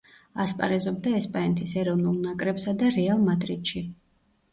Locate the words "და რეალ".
2.81-3.21